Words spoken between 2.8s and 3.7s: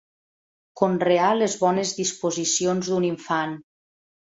d'un infant.